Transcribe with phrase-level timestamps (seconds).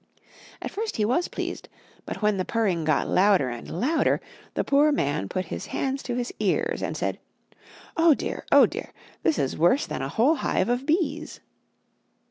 [0.63, 1.69] At first he was pleased,
[2.07, 4.19] but when the purring got louder and louder,
[4.55, 7.19] the poor man put his hands to his ears and said,
[7.95, 8.43] "Oh dear!
[8.51, 8.93] oh dear!
[9.21, 11.39] this is worse than a whole hive of bees."